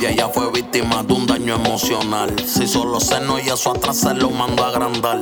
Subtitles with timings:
[0.00, 2.34] Y ella fue víctima de un daño emocional.
[2.44, 5.20] Si solo seno y eso atrás se lo mando a agrandar.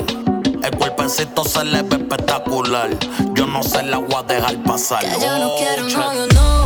[0.63, 2.89] El cuerpecito se le ve espectacular.
[3.35, 5.01] Yo no sé la voy a dejar pasar.
[5.01, 6.58] Que yo no quiero novio, no.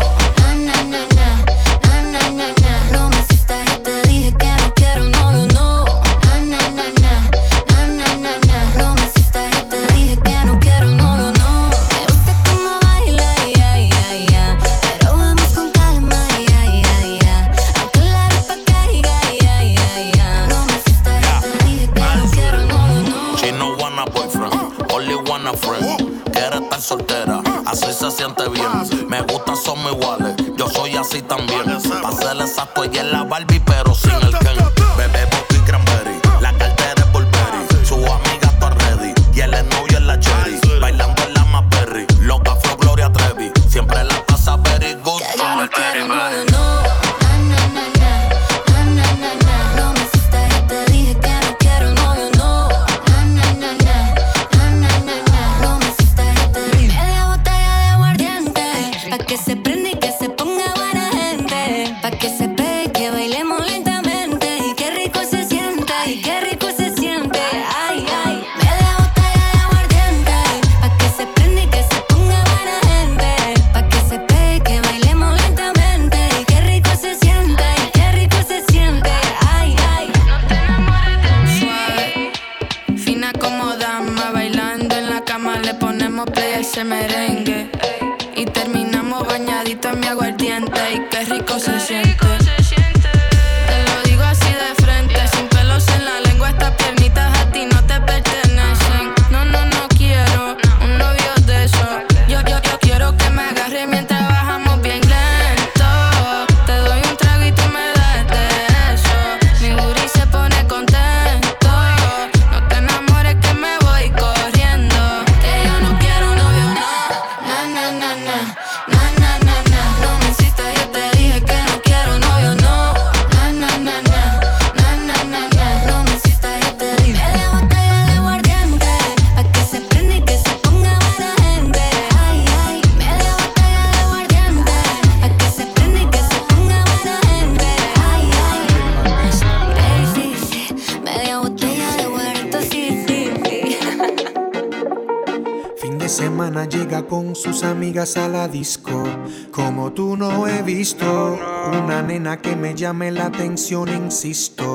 [148.03, 149.05] A la disco.
[149.53, 151.39] Como tú no he visto
[151.73, 154.75] una nena que me llame la atención, insisto.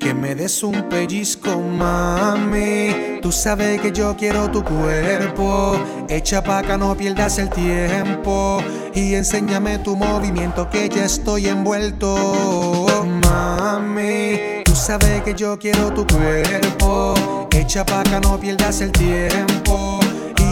[0.00, 3.20] Que me des un pellizco, mami.
[3.22, 5.78] Tú sabes que yo quiero tu cuerpo.
[6.08, 8.58] Echa pa' acá, no pierdas el tiempo.
[8.92, 12.86] Y enséñame tu movimiento que ya estoy envuelto.
[13.22, 17.14] Mami, tú sabes que yo quiero tu cuerpo.
[17.52, 19.93] Echa pa' acá, no pierdas el tiempo.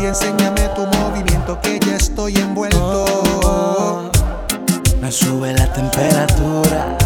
[0.03, 4.11] Y enséñame tu movimiento que ya estoy envuelto.
[5.01, 6.99] Me sube la temperatura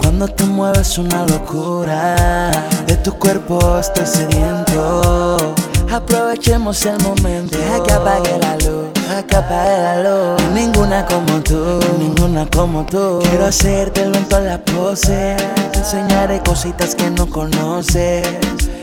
[0.00, 2.50] cuando te mueves una locura.
[2.88, 5.54] De tu cuerpo estoy sediento.
[5.92, 7.56] Aprovechemos el momento.
[7.56, 8.92] Deja que apague la luz.
[8.94, 10.42] Deja que apague la luz.
[10.54, 11.78] Ninguna como tú.
[12.00, 13.20] Ninguna como tú.
[13.30, 15.40] Quiero hacértelo en todas las poses.
[15.70, 18.26] Te enseñaré cositas que no conoces.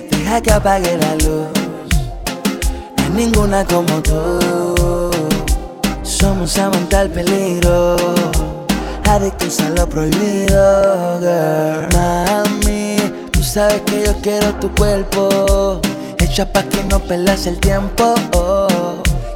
[0.09, 1.60] Deja que apague la luz.
[3.15, 5.11] Ninguna como tú.
[6.01, 7.95] Somos amantes al peligro,
[9.09, 11.87] adictos a lo prohibido, girl.
[11.93, 12.97] Mami,
[13.31, 15.81] tú sabes que yo quiero tu cuerpo,
[16.19, 18.13] hecha pa' que no pelas el tiempo.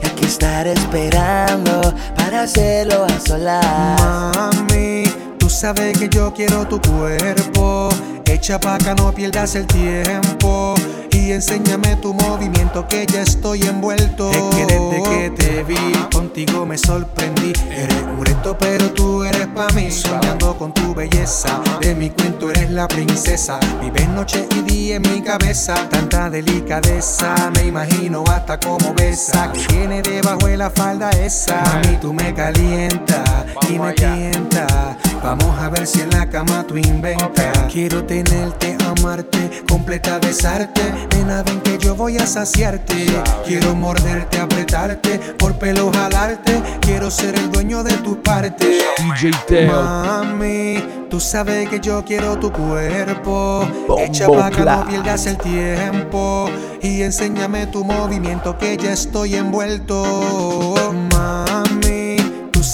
[0.02, 4.02] Y aquí estaré esperando para hacerlo a solas.
[4.02, 5.04] Mami,
[5.38, 7.90] tú sabes que yo quiero tu cuerpo.
[8.36, 10.76] Echa pa' acá, no pierdas el tiempo.
[11.10, 14.30] Y enséñame tu movimiento que ya estoy envuelto.
[14.30, 17.54] Es que desde que te vi, contigo me sorprendí.
[17.72, 19.90] Eres un reto, pero tú eres pa' mí.
[19.90, 23.58] Soñando con tu belleza, de mi cuento eres la princesa.
[23.82, 25.88] Vives noche y día en mi cabeza.
[25.90, 29.50] Tanta delicadeza, me imagino hasta como besa.
[29.54, 31.64] Que tiene debajo de la falda esa.
[31.64, 34.98] Mami, tú me calientas y me tientas.
[35.26, 37.74] Vamos a ver si en la cama tú inventas.
[37.74, 40.84] Quiero tenerte, amarte, completa besarte.
[41.16, 43.08] Nena, ven que yo voy a saciarte.
[43.44, 46.62] Quiero morderte, apretarte, por pelo jalarte.
[46.80, 48.78] Quiero ser el dueño de tu parte.
[49.20, 53.68] DJ Mami, tú sabes que yo quiero tu cuerpo.
[53.98, 56.52] Echa pa' que no pierdas el tiempo.
[56.84, 60.76] Y enséñame tu movimiento que ya estoy envuelto.
[61.12, 61.65] Mami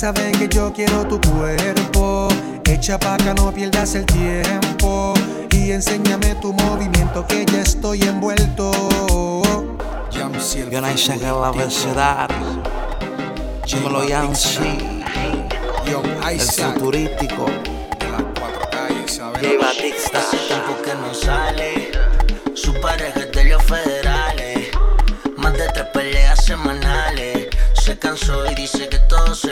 [0.02, 2.28] saben que yo quiero tu cuerpo.
[2.66, 5.14] Echa paca, no pierdas el tiempo.
[5.52, 8.72] Y enséñame tu movimiento que ya estoy envuelto.
[10.72, 12.30] Ganancia que la vecindad.
[13.68, 15.06] Dímelo Yancy.
[16.32, 17.46] El futurístico.
[18.00, 19.40] De las cuatro calles, ¿sabes?
[19.40, 20.20] J Batista.
[20.48, 21.92] Tiempo que no sale.
[22.56, 24.70] Su pareja es de los federales.
[25.38, 27.50] Más de tres peleas semanales.
[27.74, 29.51] Se cansó y dice que todo se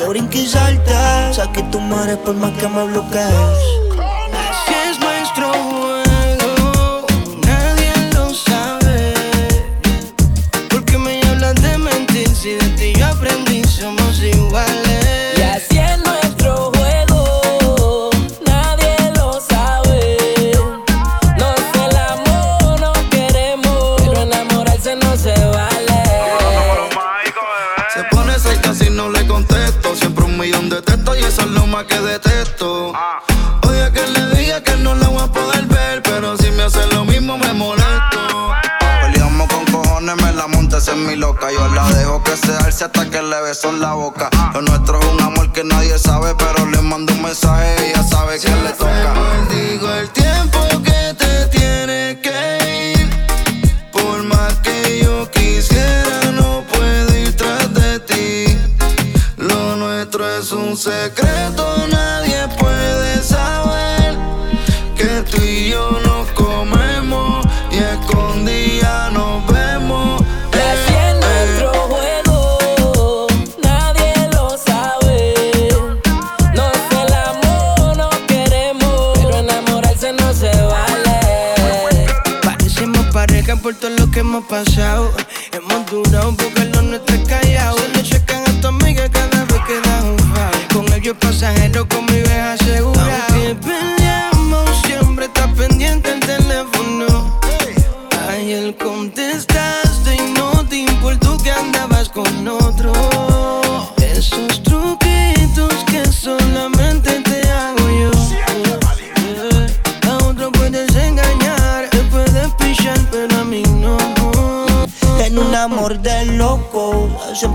[0.00, 3.79] Que brinques alta, saque tu madre por más que me bloquees.
[31.40, 32.92] es lo más que detesto.
[32.94, 33.20] Ah.
[33.66, 36.86] Odia que le diga que no la voy a poder ver, pero si me hace
[36.88, 38.20] lo mismo me molesto.
[38.52, 39.12] Ah, pues.
[39.12, 41.50] Peleamos con cojones, me la montes en mi loca.
[41.52, 44.28] Yo la dejo que se alce hasta que le beso en la boca.
[44.32, 44.50] Ah.
[44.54, 48.38] Lo nuestro es un amor que nadie sabe, pero le mando un mensaje ella sabe
[48.38, 50.19] que le toca.
[60.80, 64.16] Secreto, nadie puede saber
[64.96, 70.22] que tú y yo nos comemos y escondida nos vemos.
[70.54, 73.26] Y así es nuestro juego,
[73.62, 75.34] nadie lo sabe.
[76.54, 82.06] Nos celamos, nos queremos, pero enamorarse no se vale.
[82.42, 85.12] Parecemos pareja por todo lo que hemos pasado.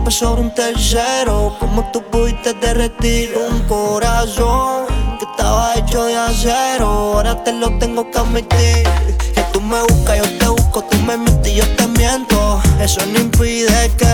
[0.05, 1.55] Siempre sobre un tercero.
[1.59, 4.85] Como tú pudiste derretir un corazón
[5.19, 6.85] que estaba hecho de acero.
[6.85, 8.83] Ahora te lo tengo que admitir.
[9.33, 12.61] Que tú me buscas, yo te busco, tú me mientes y yo te miento.
[12.79, 14.13] Eso no impide que,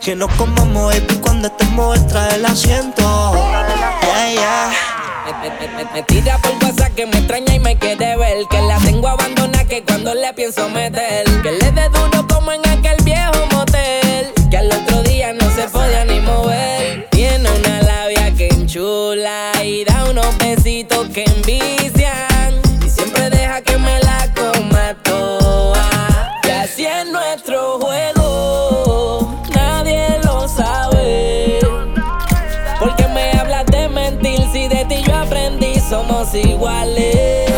[0.00, 3.32] que nos comamos, baby, cuando estemos detrás del asiento.
[4.02, 4.72] Yeah, yeah.
[5.42, 8.46] Me, por WhatsApp que me extraña y me quiere ver.
[8.48, 11.24] Que la tengo abandonada que cuando le pienso meter.
[11.42, 12.71] Que le dé duro como en aquel
[21.54, 26.40] Y siempre deja que me la coma toda.
[26.44, 29.44] Y así es nuestro juego.
[29.54, 31.58] Nadie lo sabe.
[32.78, 37.51] Porque me hablas de mentir si de ti yo aprendí somos iguales.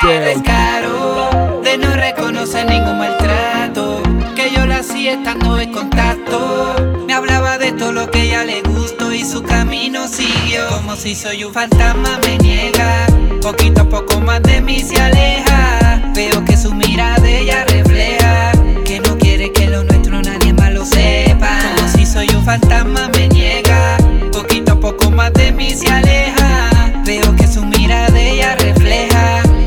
[0.00, 0.20] Teo.
[0.20, 4.02] descaro de no reconocer ningún maltrato.
[4.34, 6.74] Que yo la hacía estando en contacto.
[7.06, 10.66] Me hablaba de todo lo que ella le gustó y su camino siguió.
[10.68, 13.06] Como si soy un fantasma, me niega.
[13.40, 16.02] Poquito a poco más de mí se aleja.
[16.14, 18.52] Veo que su mirada ella refleja.
[18.84, 21.58] Que no quiere que lo nuestro nadie más lo sepa.
[21.76, 23.96] Como si soy un fantasma, me niega.
[24.32, 26.25] Poquito a poco más de mí se aleja.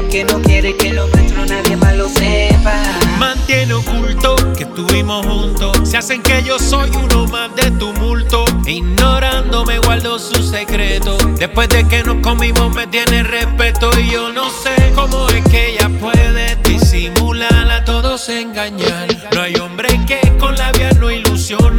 [0.09, 2.81] Que no quiere que lo nuestro nadie más lo sepa.
[3.19, 5.87] Mantiene oculto que estuvimos juntos.
[5.87, 8.43] Se hacen que yo soy uno más de tumulto.
[8.65, 11.15] Ignorando me guardo su secreto.
[11.37, 13.91] Después de que nos comimos me tiene respeto.
[13.99, 19.07] Y yo no sé cómo es que ella puede disimular a todos engañar.
[19.31, 19.68] No hay hombre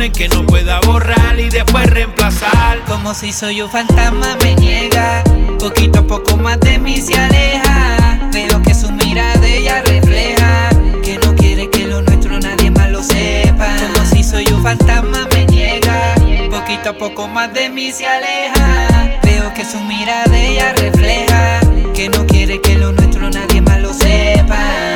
[0.08, 2.82] Que no pueda borrar y después reemplazar.
[2.86, 5.22] Como si soy un fantasma me niega.
[5.58, 8.30] Poquito a poco más de mí se aleja.
[8.32, 10.70] Veo que su mirada ella refleja.
[11.02, 13.76] Que no quiere que lo nuestro nadie más lo sepa.
[13.76, 16.14] Como si soy un fantasma me niega.
[16.50, 19.20] Poquito a poco más de mí se aleja.
[19.22, 21.60] Veo que su mirada ella refleja.
[21.94, 24.89] Que no quiere que lo nuestro nadie más lo sepa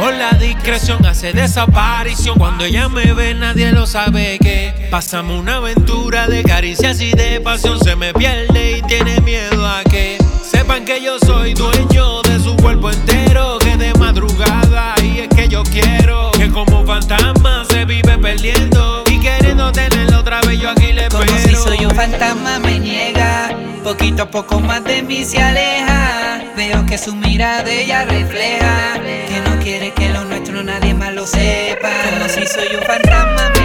[0.00, 2.38] Por la discreción hace desaparición.
[2.38, 7.38] Cuando ella me ve, nadie lo sabe que pasamos una aventura de caricias y de
[7.42, 7.78] pasión.
[7.78, 12.56] Se me pierde y tiene miedo a que sepan que yo soy dueño de su
[12.56, 13.58] cuerpo entero.
[13.58, 19.20] Que de madrugada y es que yo quiero que como fantasma se vive perdiendo y
[19.20, 20.58] queriendo tenerlo otra vez.
[20.60, 21.26] Yo aquí le espero.
[21.26, 23.50] Como si soy un fantasma me niega
[23.84, 29.00] Poquito a poco más de mí se aleja Veo que su mirada ella refleja
[29.62, 31.90] quiere que lo nuestro nadie más lo sepa.
[32.10, 33.59] Como si soy un fantasma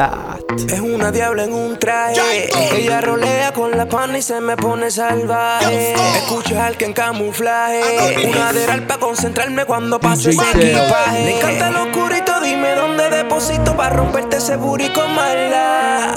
[0.00, 2.48] Es una diabla en un traje.
[2.74, 5.92] Ella rolea con la pana y se me pone salvaje.
[6.16, 8.26] Escucha al que en camuflaje.
[8.26, 11.24] Una de para concentrarme cuando pase ese equipaje.
[11.24, 16.14] Me encanta el oscurito, dime dónde deposito para romperte ese con mala.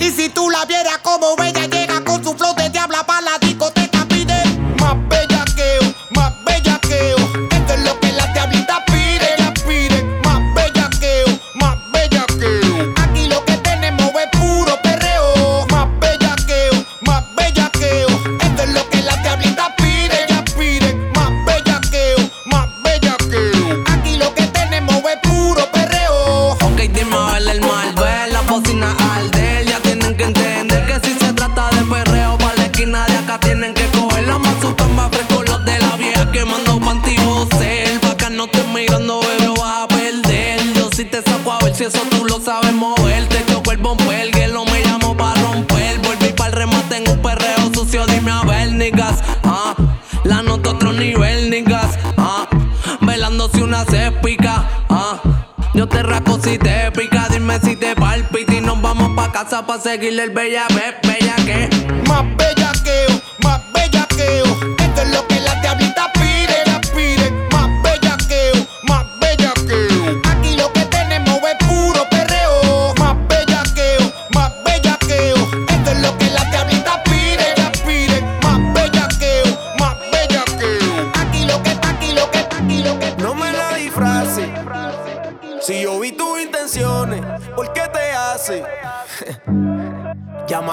[0.00, 1.67] Y si tú la vieras como ella
[59.38, 61.97] casa pa' seguirle el bella be- bella que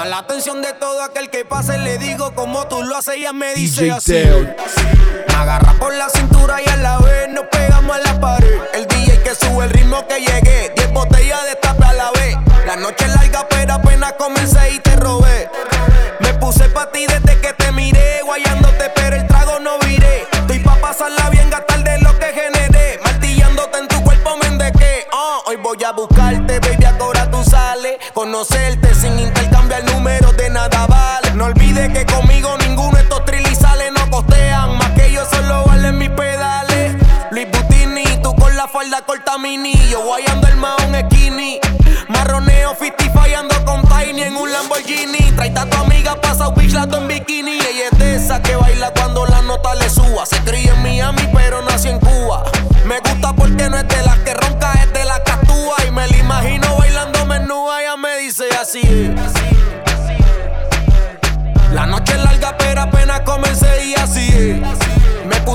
[0.05, 1.79] Llama la atención de todo aquel que pase.
[1.79, 4.13] Le digo como tú lo haces, ella me dice DJ así.
[4.13, 8.61] Me agarra por la cintura y a la vez nos pegamos a la pared.
[8.73, 10.71] El DJ que sube el ritmo que llegué.
[10.75, 12.37] Diez botellas de tape a la vez.
[12.67, 15.49] La noche es larga, pero apenas comencé y te robé.
[16.19, 18.21] Me puse pa' ti desde que te miré.
[18.23, 20.27] Guayándote, pero el trago no viré.
[20.33, 22.99] Estoy pa' pasarla bien, gastar de lo que generé.
[23.03, 25.07] Martillándote en tu cuerpo, me endequé.
[25.11, 27.97] Ah, hoy voy a buscarte, baby, ahora tú sales.
[28.13, 28.74] Conocerte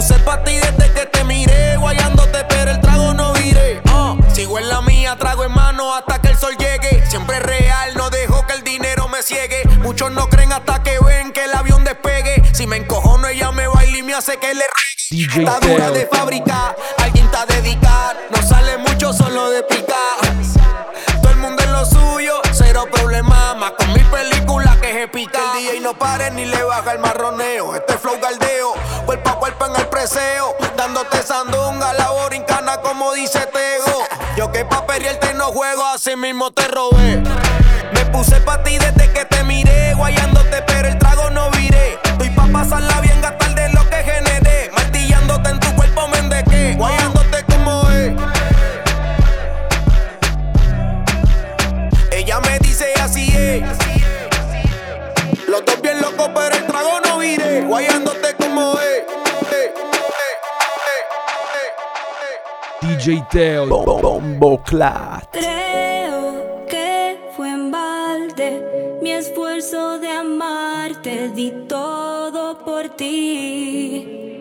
[0.01, 3.83] puse pa' ti desde que te miré, guayándote, pero el trago no viré.
[3.87, 7.05] Ah, sigo en la mía, trago en mano hasta que el sol llegue.
[7.07, 9.63] Siempre real, no dejo que el dinero me ciegue.
[9.83, 12.43] Muchos no creen hasta que ven que el avión despegue.
[12.55, 15.41] Si me encojono, ella me baila y me hace que le regue.
[15.41, 18.17] Está dura de fábrica, alguien está dedicar.
[18.31, 20.17] No sale mucho solo de picar.
[21.21, 23.55] Todo el mundo en lo suyo, cero problema.
[23.55, 25.41] Más con mi película que se pica.
[25.57, 27.50] El DJ no pare ni le baja el marroneo.
[30.77, 34.05] Dándote sandunga, la borincana como dice Tego.
[34.37, 37.23] Yo que pa' perrearte no juego, así mismo te robé.
[37.93, 39.10] Me puse pa' ti desde
[63.33, 65.29] Bombo Clat.
[65.31, 74.37] Creo que fue en balde mi esfuerzo de amarte, di todo por ti.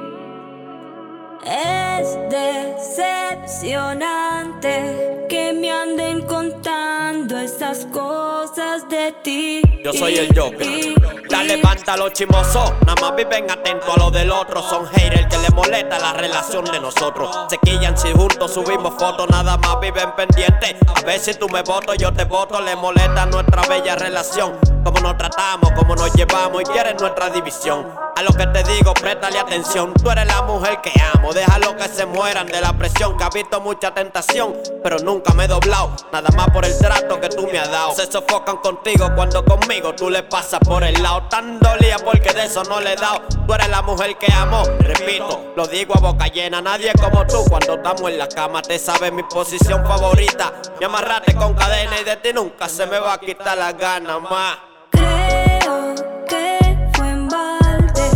[1.46, 9.62] Es decepcionante que me anden contando estas cosas de ti.
[9.84, 11.19] Yo soy el Joker.
[11.30, 12.74] Ya levanta los chimosos.
[12.86, 14.62] Nada más viven atentos a lo del otro.
[14.64, 17.30] Son haters que le molesta la relación de nosotros.
[17.50, 19.30] Se quillan si juntos subimos fotos.
[19.30, 20.76] Nada más viven pendientes.
[20.88, 22.60] A ver si tú me voto, yo te voto.
[22.62, 24.58] Le molesta nuestra bella relación.
[24.84, 27.86] Cómo nos tratamos, cómo nos llevamos y quieren nuestra división.
[28.16, 29.94] A lo que te digo, préstale atención.
[29.94, 31.32] Tú eres la mujer que amo.
[31.32, 33.16] Déjalo que se mueran de la presión.
[33.18, 35.92] Que ha visto mucha tentación, pero nunca me he doblado.
[36.12, 37.94] Nada más por el trato que tú me has dado.
[37.94, 41.19] Se sofocan contigo cuando conmigo tú le pasas por el lado.
[41.28, 43.22] Tan dolía porque de eso no le he dado.
[43.46, 44.64] Tú eres la mujer que amo.
[44.80, 46.62] Repito, lo digo a boca llena.
[46.62, 48.62] Nadie como tú cuando estamos en la cama.
[48.62, 50.54] Te sabes mi posición favorita.
[50.80, 54.20] Me amarraste con cadena y de ti nunca se me va a quitar la gana
[54.20, 54.58] más.
[54.92, 55.96] Creo
[56.28, 58.10] que fue en balde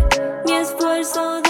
[0.45, 1.42] mi esfuerzo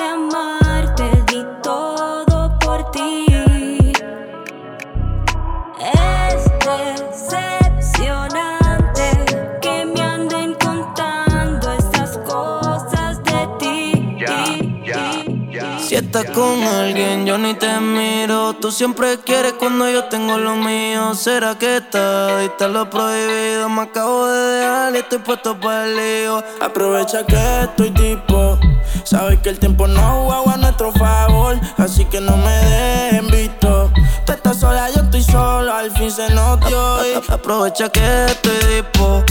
[16.19, 18.53] estás con alguien, yo ni te miro.
[18.53, 21.15] Tú siempre quieres cuando yo tengo lo mío.
[21.15, 22.37] ¿Será que está?
[22.37, 23.67] Diste lo prohibido.
[23.69, 26.43] Me acabo de dejar y estoy puesto para el lío.
[26.61, 28.59] Aprovecha que estoy tipo.
[29.03, 31.59] Sabes que el tiempo no juega a nuestro favor.
[31.77, 33.91] Así que no me dejen visto.
[34.25, 35.73] Tú estás sola, yo estoy solo.
[35.73, 37.05] Al fin se nos dio.
[37.07, 39.23] y Aprovecha que estoy tipo.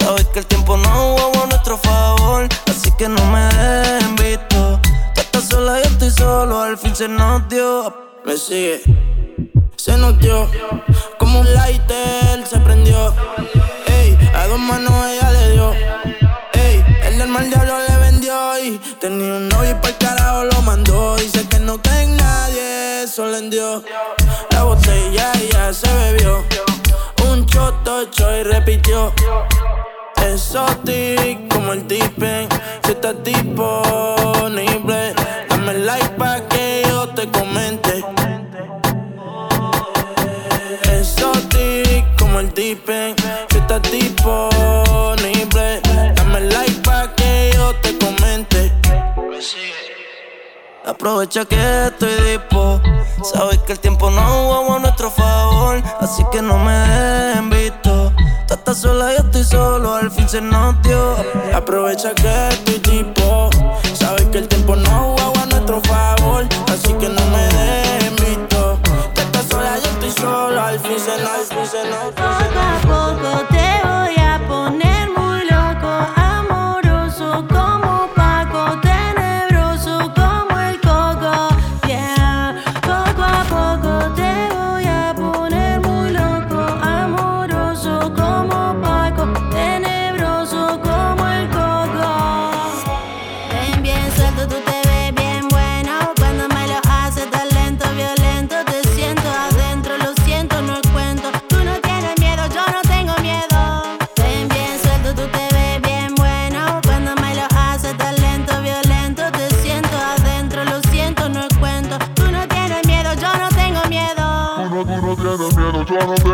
[0.00, 2.46] Sabes que el tiempo no juega a nuestro favor.
[2.68, 3.85] Así que no me dejen
[6.96, 7.42] se nos.
[8.24, 8.80] Me sigue,
[9.76, 10.14] se nos.
[11.18, 13.12] Como un lighter se prendió.
[13.86, 15.72] Ey, a dos manos ella le dio.
[16.54, 18.58] Ey, el del mal diablo le vendió.
[18.64, 21.16] Y tenía un novio y por carajo lo mandó.
[21.16, 23.84] Dice que no cree en nadie, eso le dio.
[24.52, 26.44] La botella ya se bebió.
[27.30, 29.12] Un choto y repitió.
[30.22, 32.48] Exotic como el tipen
[32.84, 34.95] Si estás disponible
[42.84, 45.80] Si estás disponible
[46.14, 48.72] Dame like pa' que yo te comente
[50.84, 52.80] Aprovecha que estoy dispo
[53.22, 58.12] Sabes que el tiempo no jugamos a nuestro favor Así que no me dejen visto
[58.46, 61.16] Tú estás sola, yo estoy solo, al fin se nos dio.
[61.52, 63.50] Aprovecha que estoy tipo.
[63.92, 67.55] Sabes que el tiempo no juega a nuestro favor, así que no me dejen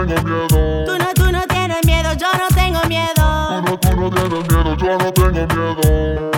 [0.07, 0.85] tengo miedo.
[0.85, 3.13] Tú no, tú no tienes miedo, yo no tengo miedo.
[3.15, 6.32] Tú no, tú no tienes miedo, yo no tengo miedo.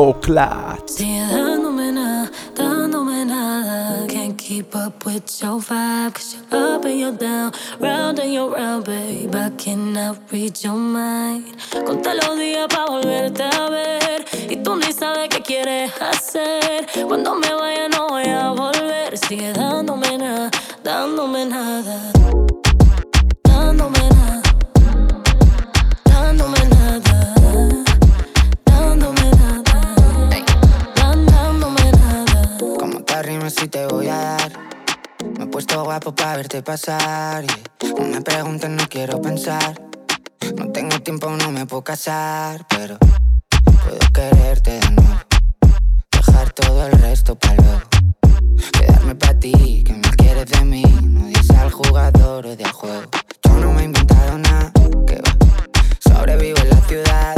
[0.00, 0.88] Bombo Clat.
[0.88, 4.06] Sigue dándome nada, dándome nada.
[4.08, 8.50] Can't keep up with your vibe, cause you're up and you're down, round and you're
[8.50, 9.34] round, babe.
[9.34, 11.54] I cannot read your mind.
[11.84, 14.24] Conta los días pa' volverte a ver.
[14.48, 16.86] Y tú ni sabes qué quieres hacer.
[17.06, 19.18] Cuando me vaya, no voy a volver.
[19.18, 20.50] Sigue dándome nada,
[20.82, 22.19] dándome nada.
[33.70, 34.52] Te voy a dar.
[35.38, 37.44] Me he puesto guapo para verte pasar.
[37.44, 39.80] y No me preguntes, no quiero pensar.
[40.56, 42.98] No tengo tiempo, no me puedo casar, pero
[43.84, 45.20] puedo quererte de nuevo.
[46.10, 47.80] Dejar todo el resto para luego.
[48.72, 50.82] Quedarme para ti, que me quieres de mí.
[51.02, 53.08] No dices al jugador o de juego.
[53.44, 54.72] Yo no me he inventado nada,
[55.06, 55.36] que va.
[56.00, 57.34] Sobrevivo en la ciudad,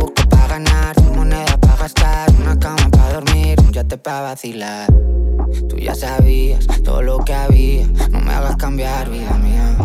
[0.00, 4.88] busco para ganar, moneda para gastar, una cama para dormir, un yate para vacilar.
[5.68, 9.76] Tú ya sabías todo lo que había, no me hagas cambiar, vida mía.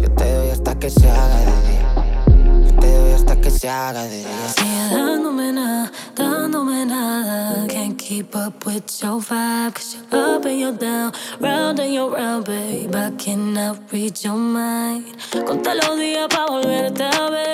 [0.00, 2.66] Yo te doy hasta que se haga de día.
[2.66, 4.48] Yo te doy hasta que se haga de día.
[4.56, 7.66] Sigue dándome nada, dándome nada.
[7.68, 12.10] Can't keep up with your vibe, cause you're up and you're down, round and you're
[12.10, 12.94] round, babe.
[12.94, 15.04] I cannot read your mind.
[15.46, 17.45] Conté los días pa' volverte a ver.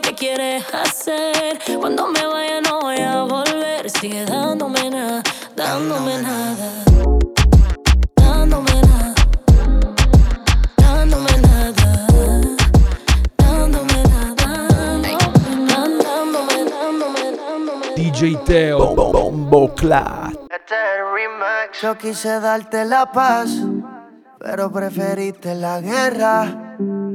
[0.00, 1.58] Qué quieres hacer.
[1.78, 3.90] Cuando me vaya, no voy a volver.
[3.90, 5.22] Sigue dándome nada,
[5.56, 6.84] dándome nada.
[8.16, 9.14] Dándome nada.
[10.76, 12.06] Dándome nada.
[13.36, 14.68] Dándome nada.
[15.66, 17.94] Dándome, dándome, dándome.
[17.96, 20.34] DJ Teo Bombo Clat.
[21.82, 23.50] Yo quise darte la paz,
[24.38, 26.67] pero preferiste la guerra.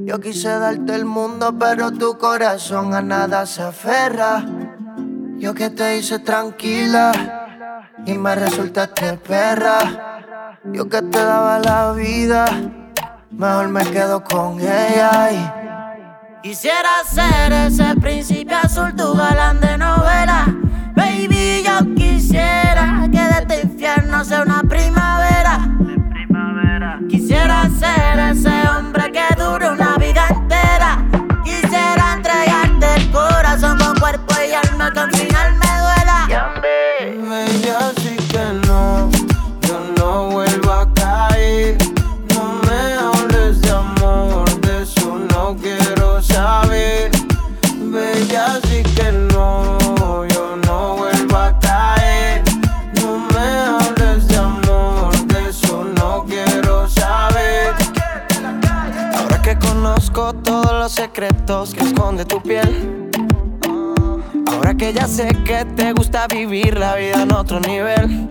[0.06, 4.44] Yo quise darte el mundo, pero tu corazón a nada se aferra.
[5.38, 7.12] Yo que te hice tranquila
[8.06, 10.60] y me resultaste perra.
[10.74, 12.46] Yo que te daba la vida,
[13.32, 15.30] mejor me quedo con ella.
[16.42, 20.46] Quisiera ser ese príncipe azul, tu galán de novela.
[20.96, 25.60] Baby, yo quisiera que de este infierno sea una primavera.
[27.10, 28.53] Quisiera ser ese
[60.84, 63.10] los secretos que esconde tu piel.
[64.52, 68.30] Ahora que ya sé que te gusta vivir la vida en otro nivel.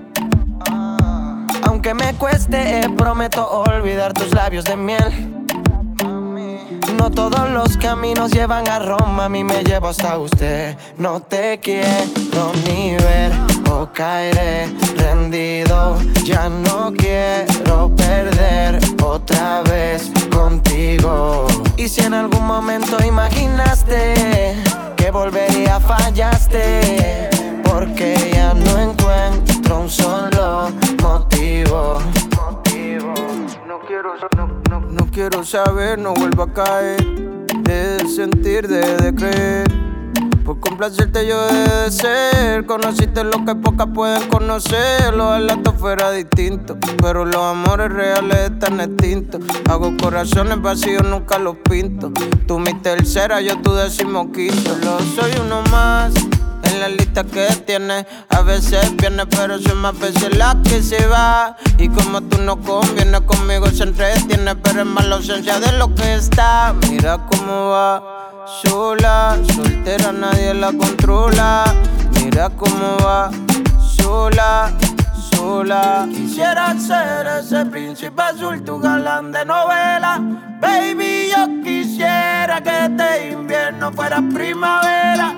[1.62, 5.41] Aunque me cueste, eh, prometo olvidar tus labios de miel.
[7.02, 10.76] No todos los caminos llevan a Roma, a mí me llevo hasta usted.
[10.98, 13.32] No te quiero ni ver
[13.68, 15.98] o caeré rendido.
[16.22, 21.48] Ya no quiero perder otra vez contigo.
[21.76, 24.54] Y si en algún momento imaginaste
[24.96, 27.30] que volvería, fallaste.
[27.64, 30.70] Porque ya no encuentro un solo
[35.12, 37.04] quiero saber, no vuelvo a caer.
[37.62, 39.66] De sentir, de, de creer.
[40.44, 42.66] Por complacerte yo de ser.
[42.66, 45.14] Conociste lo que pocas pueden conocer.
[45.14, 46.78] Los relatos fuera distintos.
[47.00, 49.40] Pero los amores reales están extintos.
[49.70, 52.10] Hago corazones vacíos, nunca los pinto.
[52.46, 54.76] Tú mi tercera, yo tu decimoquinto.
[54.82, 56.12] Lo soy uno más.
[56.62, 61.06] En la lista que tienes, a veces viene, pero son más veces la que se
[61.06, 61.56] va.
[61.78, 65.94] Y como tú no convienes conmigo, se entretiene, pero es más la ausencia de lo
[65.94, 66.74] que está.
[66.88, 71.64] Mira cómo va, sola, soltera, nadie la controla.
[72.12, 73.30] Mira cómo va,
[73.96, 74.72] sola,
[75.32, 76.06] sola.
[76.10, 80.20] Quisiera ser ese príncipe azul, tu galán de novela.
[80.60, 85.34] Baby, yo quisiera que este invierno fuera primavera.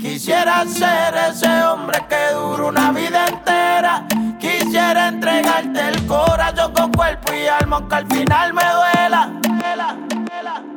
[0.00, 4.06] Quisiera ser ese hombre que dura una vida entera.
[4.40, 9.40] Quisiera entregarte el corazón con cuerpo y alma, aunque al final me duela.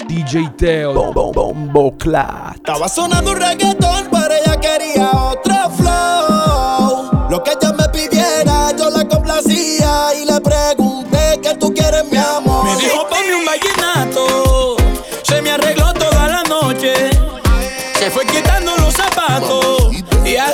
[0.07, 2.55] DJ Teo Bombo Clat.
[2.55, 7.27] Estaba sonando un reggaetón, pero ella quería otro flow.
[7.29, 12.17] Lo que ella me pidiera, yo la complacía y le pregunté que tú quieres mi
[12.17, 12.65] amor.
[12.65, 13.07] Me dijo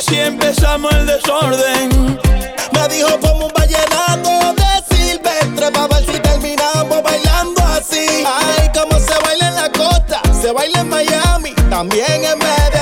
[0.10, 2.20] así empezamos el desorden.
[2.72, 8.26] Me dijo ponme un vallenato de silvestre para ver si terminamos bailando así.
[8.26, 12.79] Ay, cómo se baila en la costa, se baila en Miami, también en Medellín.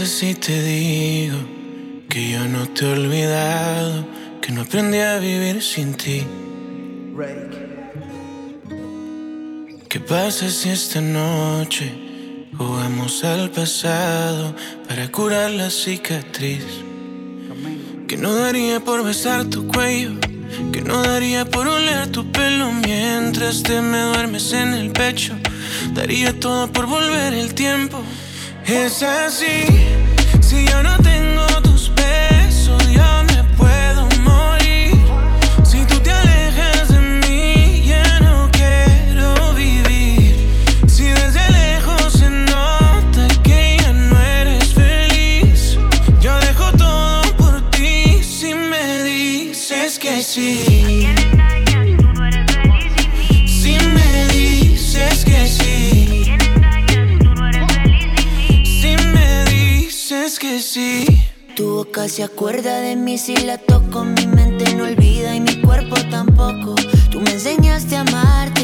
[0.00, 1.36] sé si te digo
[2.08, 4.06] que yo no te he olvidado,
[4.40, 6.22] que no aprendí a vivir sin ti.
[9.90, 11.92] ¿Qué pasa si esta noche
[12.56, 14.56] jugamos al pasado
[14.88, 16.64] para curar la cicatriz?
[18.08, 20.12] Que no daría por besar tu cuello,
[20.72, 25.34] que no daría por oler tu pelo mientras te me duermes en el pecho.
[25.92, 28.02] Daría todo por volver el tiempo.
[28.72, 29.64] Es así,
[30.40, 34.94] si yo no tengo tus besos, yo me puedo morir.
[35.64, 40.36] Si tú te alejas de mí, ya no quiero vivir.
[40.86, 45.76] Si desde lejos se nota que ya no eres feliz,
[46.20, 50.69] yo dejo todo por ti si me dices que sí.
[61.60, 65.60] Tu boca se acuerda de mí si la toco, mi mente no olvida y mi
[65.60, 66.74] cuerpo tampoco.
[67.10, 68.59] Tú me enseñaste a amarte.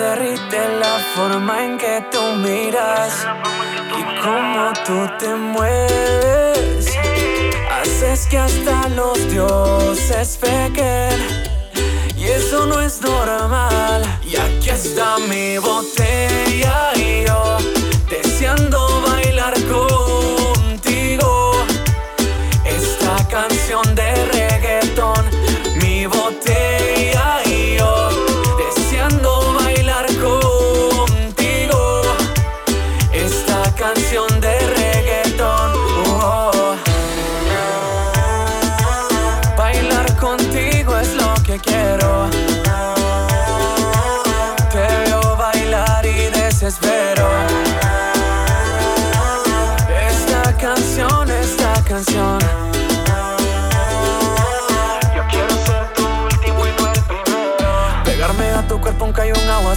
[0.00, 3.26] Derrite la forma en que tú miras
[3.98, 6.86] y cómo tú te mueves.
[7.70, 11.18] Haces que hasta los dioses pequen.
[12.16, 14.02] Y eso no es normal.
[14.24, 17.49] Y aquí está mi botella y yo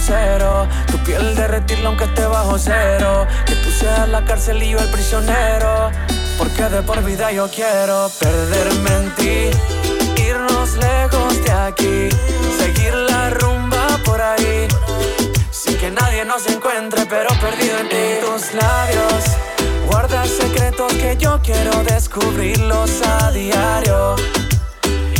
[0.04, 0.68] aguacero.
[0.90, 3.26] Tu piel derretirla aunque esté bajo cero.
[3.46, 5.90] Que tú seas la cárcel y yo el prisionero.
[6.38, 10.22] Porque de por vida yo quiero perderme en ti.
[10.22, 12.08] Irnos lejos de aquí.
[12.58, 14.68] Seguir la rumba por ahí.
[15.50, 18.20] Sin que nadie nos encuentre, pero perdido en ti.
[18.20, 19.24] Tus labios.
[19.86, 24.16] Guarda secretos que yo quiero descubrirlos a diario.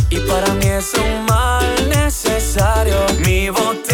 [0.09, 2.97] Y para mí es un mal necesario.
[3.25, 3.84] Mi botella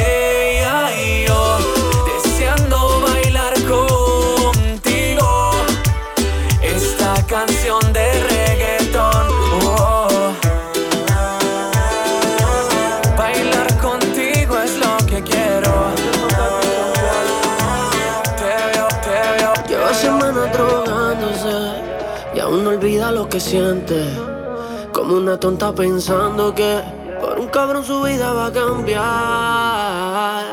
[23.32, 23.96] que siente.
[24.92, 26.82] Como una tonta pensando que
[27.22, 29.02] por un cabrón su vida va a cambiar.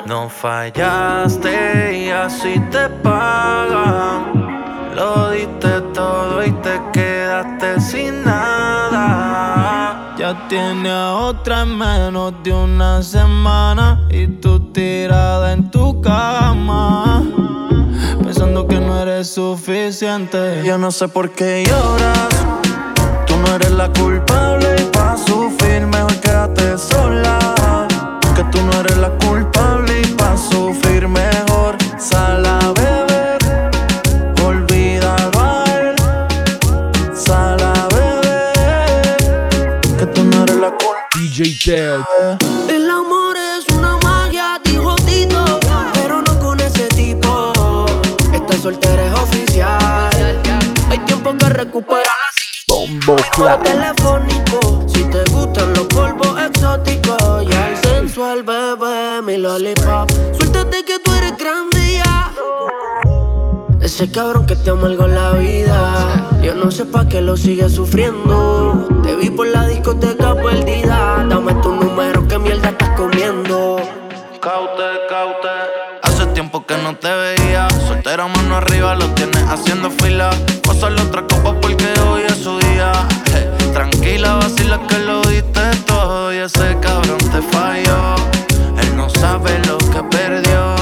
[0.07, 4.49] No fallaste y así te pagan.
[4.95, 10.15] Lo diste todo y te quedaste sin nada.
[10.17, 17.18] Ya tiene a otra en menos de una semana y tú tirada en tu cama.
[19.09, 20.63] Eres suficiente.
[20.67, 22.29] Yo no sé por qué lloras.
[23.27, 27.39] Tú no eres la culpable y pa' sufrir mejor quédate sola.
[28.37, 33.39] Que tú no eres la culpable y pa' sufrir mejor sal a beber.
[34.45, 35.97] Olvídalo a él.
[37.15, 39.17] Sal a beber.
[39.99, 40.99] Que tú no eres la culpable.
[41.15, 42.05] DJ Teo.
[42.69, 45.59] El amor es una magia, dijo Tito,
[45.95, 47.55] pero no con ese tipo.
[48.33, 48.98] Esta soltera es oficial.
[48.98, 48.98] Hay
[51.29, 52.05] tiempo que recuperar
[52.69, 53.63] Bombo la clap.
[53.63, 54.85] telefónico.
[54.89, 60.11] Si te gustan los polvos exóticos y el sensual bebé, mi lollipop.
[60.37, 62.33] Suéltate que tú eres grande ya.
[63.81, 66.29] Ese cabrón que te amargó la vida.
[66.43, 68.87] Yo no sé pa' qué lo sigues sufriendo.
[69.03, 71.25] Te vi por la discoteca perdida.
[71.29, 73.77] Dame tu número, que mierda estás comiendo.
[74.41, 75.68] Caute, caute.
[76.49, 77.69] Tiempo que no te veía.
[77.87, 80.31] Soltera mano arriba, lo tienes haciendo fila.
[80.67, 82.91] Pásale otra copa porque hoy es su día.
[83.31, 86.33] Je, tranquila, vacila que lo diste todo.
[86.33, 88.15] Y ese cabrón te falló.
[88.81, 90.75] Él no sabe lo que perdió.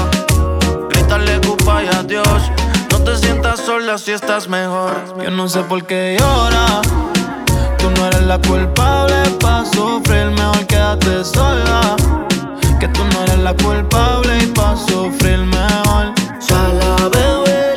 [0.89, 2.49] Grítale culpa y adiós.
[2.89, 4.95] No te sientas sola si estás mejor.
[5.21, 6.81] Yo no sé por qué llora.
[7.77, 11.97] Tú no eres la culpable pa' sufrir, mejor quédate sola.
[12.79, 16.13] Que tú no eres la culpable y pa' sufrir mejor.
[16.39, 17.75] Sal a beber,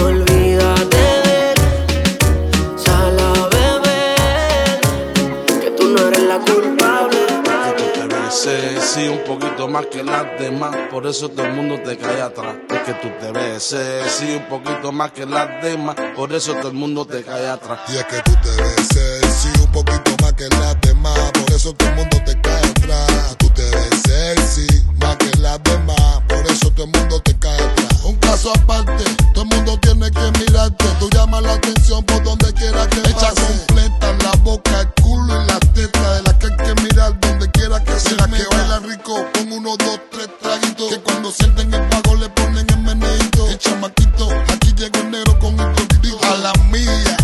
[0.00, 1.58] olvídate de él.
[2.76, 4.80] Sal a beber,
[5.60, 7.18] que tú no eres la culpable.
[8.28, 12.20] Ese sí un poquito más que las demás, por eso todo el mundo te cae
[12.22, 12.54] atrás.
[12.70, 16.68] Es que tú te ves sexy un poquito más que las demás, por eso todo
[16.68, 17.80] el mundo te cae atrás.
[17.88, 21.72] Y es que tú te ves sexy un poquito más que las demás, por eso
[21.72, 22.27] todo el mundo te
[23.98, 24.66] sexy
[25.00, 28.04] más que las demás, por eso todo el mundo te cae atrás.
[28.04, 32.52] Un caso aparte, todo el mundo tiene que mirarte, tú llamas la atención por donde
[32.54, 36.56] quiera que Echa completa la boca, el culo y la teta de la que hay
[36.56, 40.88] que mirar donde quiera que se la que baila rico con uno, dos, tres traguitos,
[40.90, 43.48] que cuando sienten el pago le ponen el meneito.
[43.48, 46.18] El chamaquito, aquí llegó el negro con un toquitito.
[46.28, 47.16] A la mía,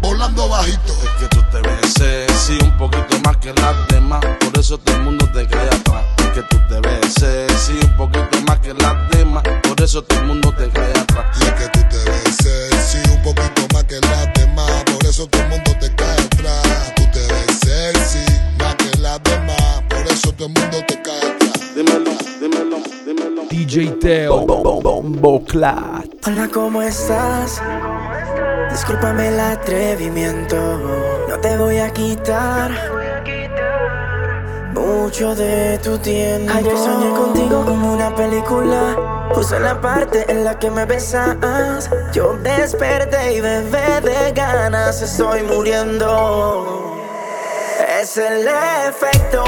[0.00, 0.92] volando bajito.
[1.04, 4.96] Es que tú te ves sexy un poquito más que las demás, por eso todo
[4.96, 5.17] el mundo
[7.10, 11.38] sexy un poquito más que las demás, por eso todo el mundo te cae atrás.
[11.40, 15.26] Y es que tú te ves sexy un poquito más que las demás, por eso
[15.26, 16.94] todo el mundo te cae atrás.
[16.96, 18.24] Tú te ves sexy
[18.58, 21.74] más que las demás, por eso todo el mundo te cae atrás.
[21.74, 23.42] Dímelo, dímelo, dímelo.
[23.50, 26.06] DJ Teo, Bombo Clat.
[26.26, 27.62] Hola, ¿cómo estás?
[28.70, 30.56] Discúlpame el atrevimiento,
[31.28, 32.97] no te voy a quitar
[34.74, 36.52] mucho de tu tiempo.
[36.54, 41.90] Ayer soñé contigo como una película, justo en la parte en la que me besas.
[42.12, 46.96] Yo desperté y bebé de ganas, estoy muriendo.
[48.00, 48.46] Es el
[48.86, 49.44] efecto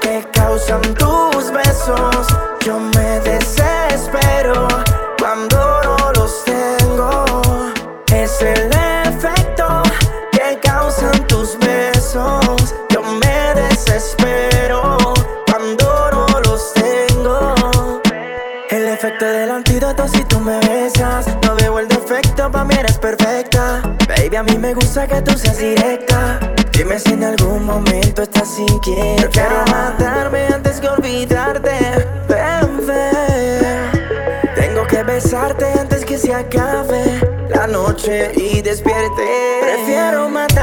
[0.00, 2.26] que causan tus besos.
[2.64, 4.68] Yo me desespero
[5.18, 7.24] cuando no los tengo.
[8.12, 8.79] Es el
[24.40, 26.40] a mí me gusta que tú seas directa.
[26.72, 29.28] Dime si en algún momento estás inquieta.
[29.28, 31.70] Prefiero matarme antes que olvidarte.
[32.26, 34.54] Ven, ven.
[34.54, 37.20] Tengo que besarte antes que se acabe
[37.50, 39.26] la noche y despierte.
[39.60, 40.59] Prefiero matarme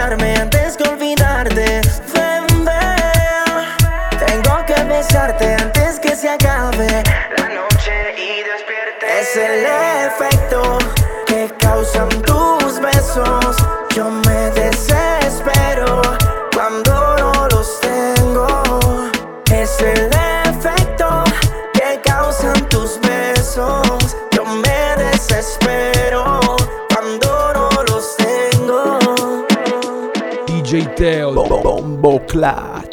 [32.38, 32.86] Clat.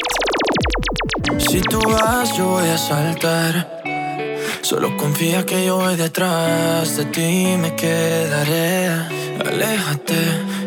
[1.37, 3.53] Si tú vas, yo voy a saltar.
[4.61, 8.87] Solo confía que yo voy detrás de ti, me quedaré.
[9.47, 10.17] Aléjate,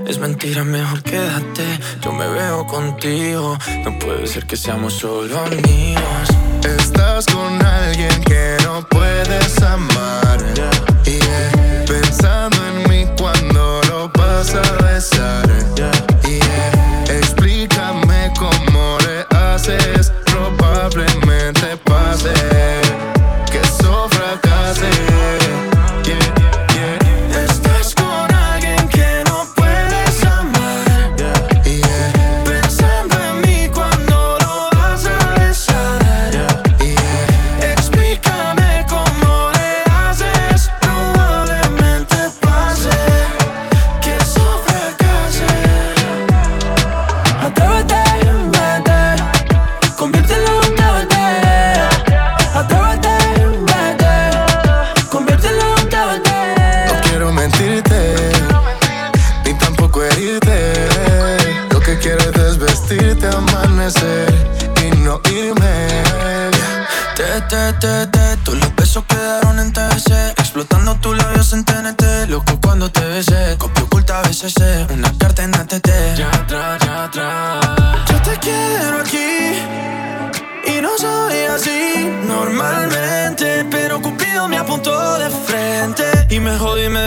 [0.07, 1.67] es mentira, mejor quédate.
[2.03, 6.29] Yo me veo contigo, no puede ser que seamos solo amigos.
[6.63, 10.39] Estás con alguien que no puedes amar.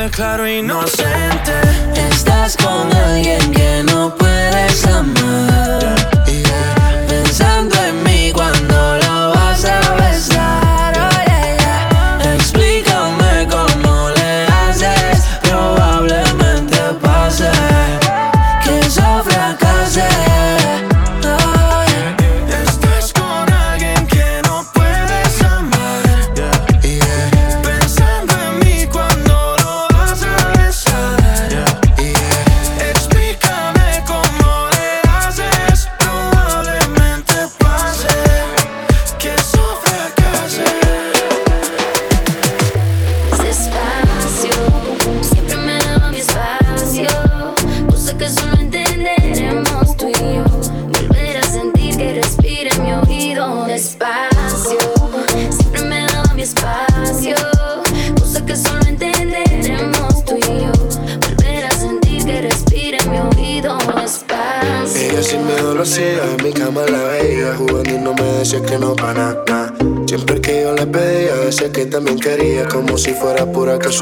[0.01, 1.53] Declaro inocente
[2.09, 2.90] Estás con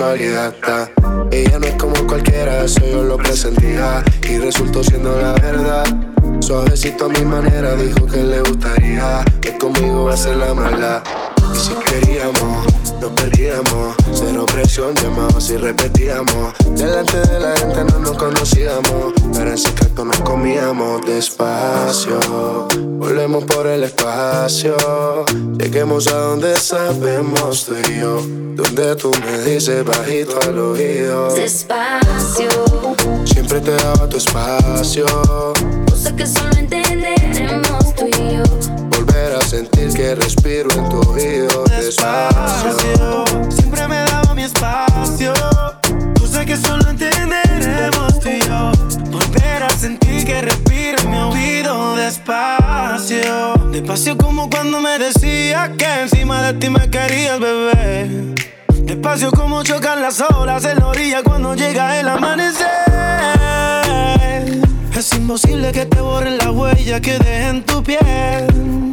[0.02, 5.84] Ella no es como cualquiera, eso yo lo presentía y resultó siendo la verdad.
[6.40, 11.04] Suavecito a mi manera, dijo que le gustaría que conmigo va a ser la mala.
[11.54, 12.66] Y si queríamos,
[13.02, 13.96] nos perdíamos.
[14.14, 16.54] Cero presión, llamamos y repetíamos.
[16.78, 19.14] Delante de la gente no nos conocíamos.
[19.34, 22.20] Pero en secreto nos comíamos despacio.
[22.78, 24.78] Volvemos por el espacio.
[25.72, 28.24] Lleguemos a donde sabemos tú y yo.
[28.56, 31.32] Donde tú me dices bajito al oído.
[31.36, 32.50] Despacio.
[33.24, 35.06] Siempre te daba tu espacio.
[35.88, 38.44] Cosa que solo entenderemos tú y yo.
[38.90, 43.26] Volver a sentir que respiro en tu oído despacio.
[43.50, 45.34] Siempre me daba mi espacio.
[46.16, 48.72] Tú sé que solo entenderemos tú y yo.
[49.12, 53.59] Volver a sentir que respiro en mi oído despacio.
[53.72, 58.36] Despacio como cuando me decías que encima de ti me querías, bebé.
[58.84, 62.68] Despacio como chocan las olas en la orilla cuando llega el amanecer.
[64.98, 68.89] Es imposible que te borren la huella que deje en tu piel.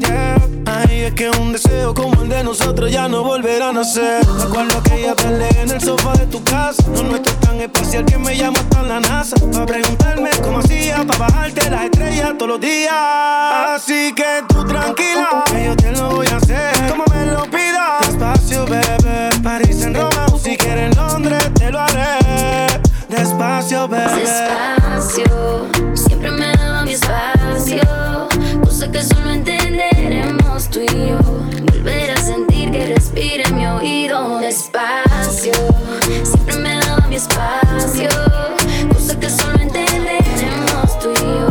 [0.96, 4.24] Ay, es que un deseo como el de nosotros ya no volverá a nacer.
[4.40, 6.82] Recuerdo que ya peleé en el sofá de tu casa.
[6.88, 9.36] No nuestro es tan especial que me llama hasta la NASA.
[9.52, 12.94] Para preguntarme cómo hacía para bajarte las estrellas todos los días.
[12.94, 16.72] Así que tú tranquila, que yo te lo voy a hacer.
[16.88, 18.06] Como me lo pidas.
[18.06, 19.28] Despacio, bebé.
[19.42, 22.80] París en Roma o si quieres en Londres, te lo haré.
[23.10, 24.22] Despacio, bebé.
[24.22, 25.66] Despacio.
[25.92, 27.82] Siempre me daba mi espacio.
[28.64, 29.95] Cosa que solo entenderemos
[30.96, 34.38] Volver a sentir que respira en mi oído.
[34.38, 35.52] Despacio.
[36.24, 38.08] Siempre me daba mi espacio.
[38.92, 41.50] Cosa que solo entenderemos tú y yo.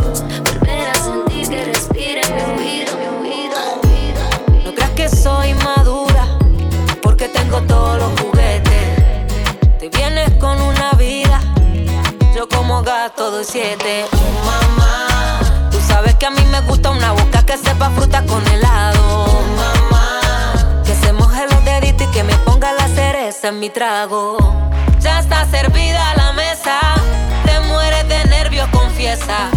[0.52, 2.92] Volver a sentir que respira en mi oído.
[2.96, 4.64] Mi oído.
[4.64, 6.26] No creas que soy madura,
[7.02, 9.78] porque tengo todos los juguetes.
[9.78, 11.40] Te vienes con una vida,
[12.34, 14.06] yo como gato de siete.
[14.12, 18.46] Oh, mamá, tú sabes que a mí me gusta una boca que sepa fruta con
[18.48, 19.05] helado.
[23.44, 24.36] En mi trago.
[25.00, 26.78] Ya está servida la mesa,
[27.44, 29.50] te mueres de nervios, confiesa.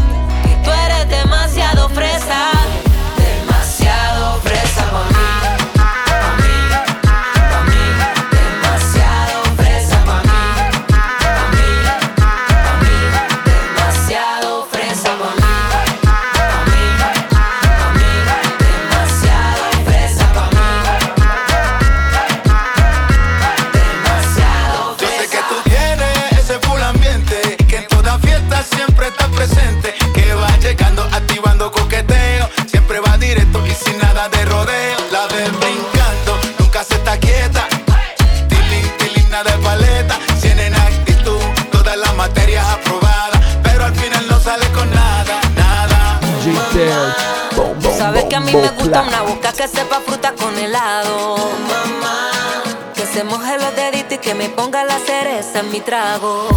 [55.70, 56.47] Mi trago.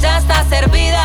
[0.00, 0.95] Ya está servida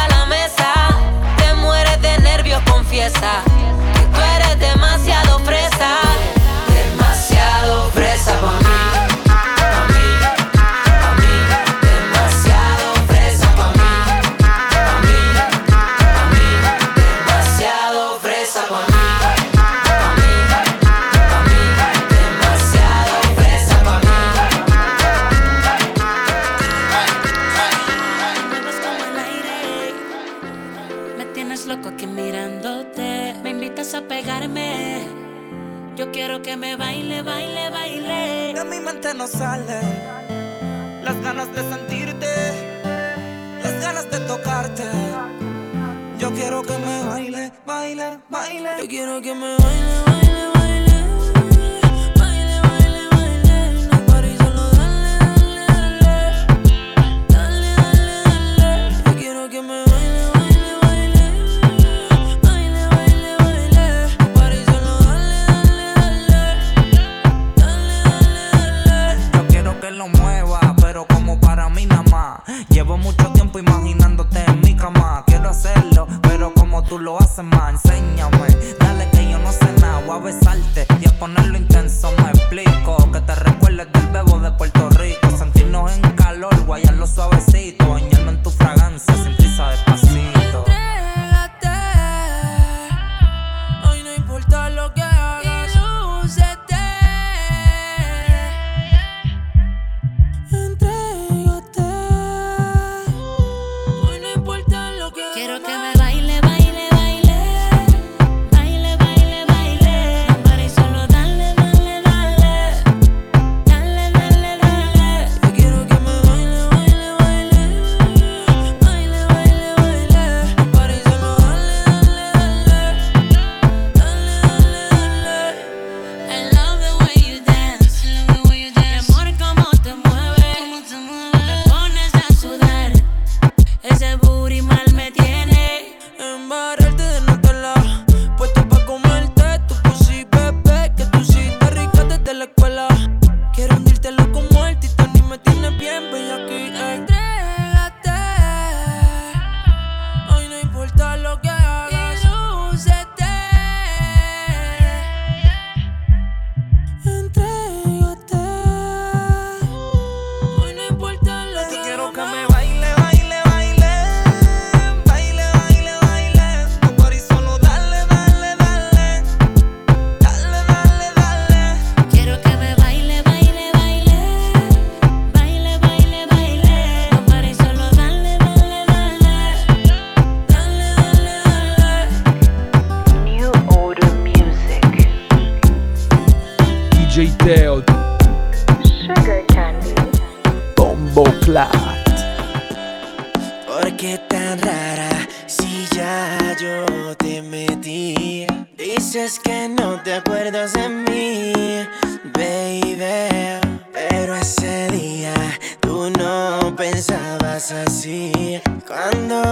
[86.92, 87.88] guayarlo suavecito.
[87.88, 89.21] Bañarme en tu fragancia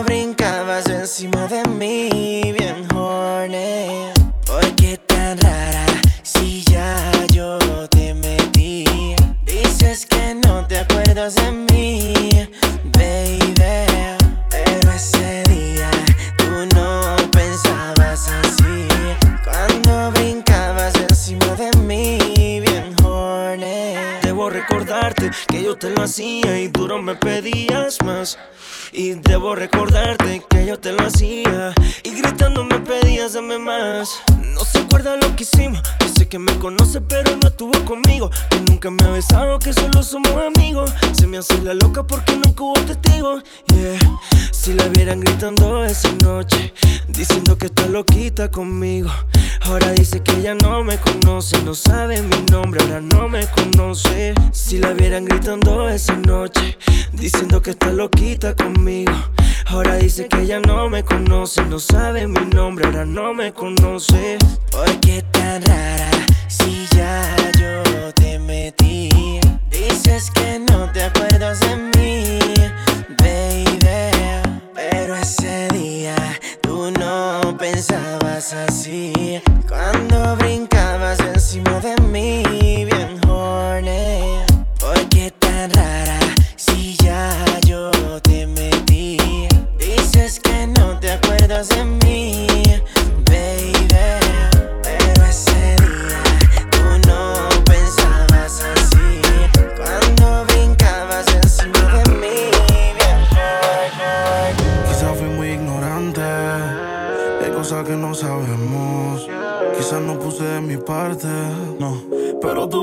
[0.03, 2.51] Brincabas encima de mí,
[36.29, 38.29] que me conoce pero no estuvo conmigo.
[38.49, 40.91] Que nunca me ha besado, que solo somos amigos.
[41.13, 43.41] Se me hace la loca porque nunca hubo testigo.
[43.73, 43.99] Yeah.
[44.69, 46.75] Si la vieran gritando esa noche,
[47.07, 49.09] diciendo que está loquita conmigo.
[49.61, 54.35] Ahora dice que ella no me conoce, no sabe mi nombre, ahora no me conoce.
[54.51, 56.77] Si la vieran gritando esa noche,
[57.13, 59.13] diciendo que está loquita conmigo.
[59.65, 64.37] Ahora dice que ella no me conoce, no sabe mi nombre, ahora no me conoce.
[64.69, 66.11] ¿Por qué tan rara
[66.47, 69.09] si ya yo te metí?
[69.71, 72.39] Dices que no te acuerdas de mí,
[73.17, 73.78] baby.
[75.29, 76.15] Ese día
[76.59, 79.39] tú no pensabas así.
[79.67, 82.41] Cuando brincabas encima de mí,
[82.83, 84.39] bien horny.
[84.79, 86.19] ¿Por qué tan rara
[86.55, 87.29] si ya
[87.67, 87.91] yo
[88.23, 89.19] te metí?
[89.77, 92.47] Dices que no te acuerdas de mí,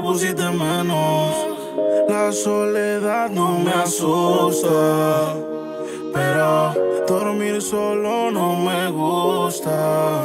[0.07, 1.35] pusiste menos.
[2.09, 5.35] La soledad no me asusta,
[6.15, 6.75] pero
[7.09, 10.23] dormir solo no me gusta.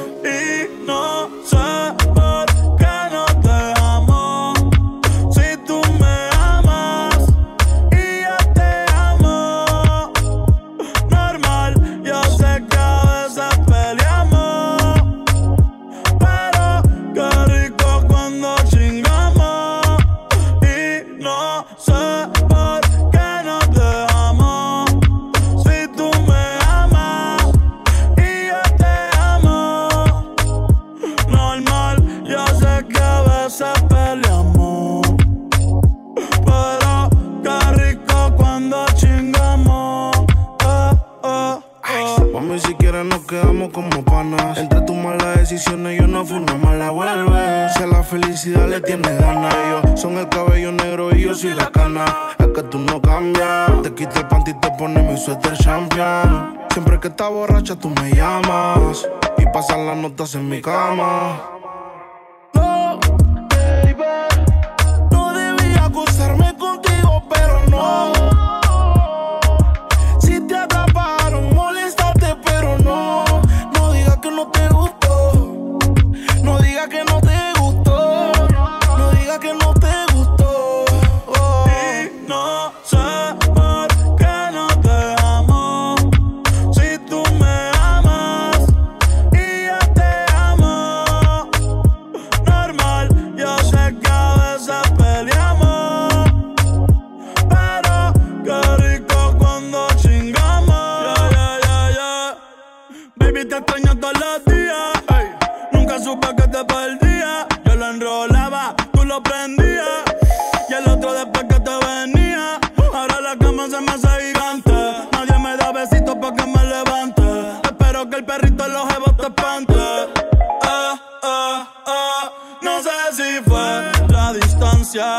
[123.12, 125.18] Si fue la distancia.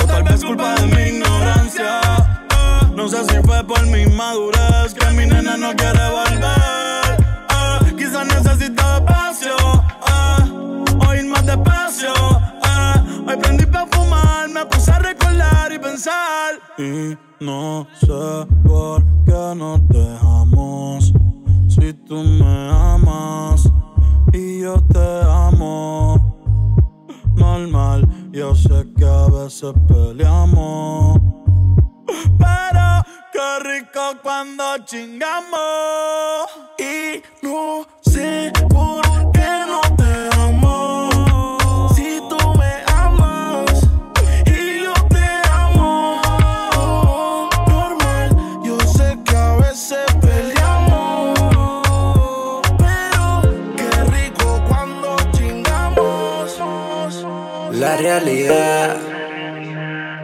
[0.00, 2.00] O tal vez culpa de mi ignorancia.
[2.50, 7.16] Eh, No sé si fue por mi madurez que mi nena no quiere volver.
[7.50, 9.56] Eh, Quizás necesita espacio.
[10.08, 12.12] eh, O ir más despacio.
[12.14, 13.24] eh.
[13.26, 16.54] Hoy prendí para fumar, me puse a recordar y pensar.
[16.78, 21.12] Y no sé por qué nos dejamos.
[21.68, 23.68] Si tú me amas
[24.32, 26.31] y yo te amo.
[27.42, 31.18] Normal, yo sé que a veces peleamos.
[32.38, 36.46] Pero rico cuando chingamos.
[36.78, 39.01] Y no sé por
[58.02, 58.96] realidad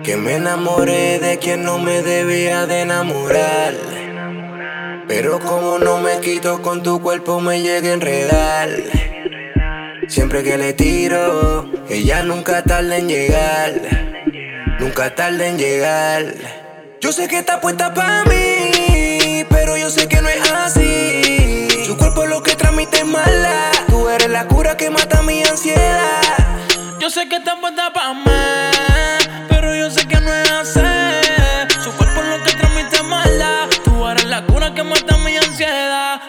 [0.03, 3.75] que me enamoré de quien no me debía de enamorar.
[5.07, 8.69] Pero como no me quito con tu cuerpo me llega a enredar.
[10.09, 13.73] Siempre que le tiro, ella nunca tarda en llegar.
[14.81, 16.25] Nunca tarda en llegar.
[17.01, 21.85] Yo sé que está puesta para mí, pero yo sé que no es así.
[21.87, 23.71] Su cuerpo es lo que transmite mala.
[23.89, 26.28] Tú eres la cura que mata mi ansiedad.
[27.09, 28.23] Yo sé que está puesta para mí,
[29.49, 30.79] pero yo sé que no es así.
[31.83, 33.67] Su cuerpo es lo que transmite mala.
[33.83, 36.21] Tú eres la cura que mata mi ansiedad.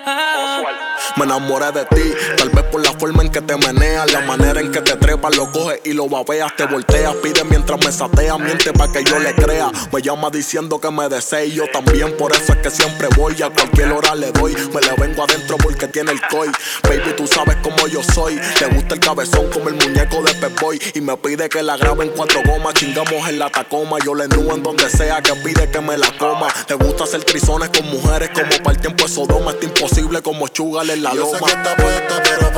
[1.17, 4.59] Me enamoré de ti, tal vez por la forma en que te meneas, la manera
[4.61, 8.37] en que te trepas, lo coges y lo babeas, te volteas, pide mientras me satea,
[8.37, 9.71] miente para que yo le crea.
[9.91, 13.41] Me llama diciendo que me desee y yo también, por eso es que siempre voy,
[13.41, 14.55] a cualquier hora le doy.
[14.73, 16.49] Me le vengo adentro porque tiene el coy.
[16.83, 18.39] Baby, tú sabes cómo yo soy.
[18.59, 20.79] Le gusta el cabezón como el muñeco de Pep Boy.
[20.93, 23.97] Y me pide que la grabe en cuatro gomas, chingamos en la tacoma.
[24.03, 26.47] Yo le nudo en donde sea que pide que me la coma.
[26.67, 29.51] Le gusta hacer trizones con mujeres como para el tiempo de Sodoma.
[29.51, 31.47] Está imposible como chugarle en la Yo sé loma.
[31.47, 32.51] que está puesta, pero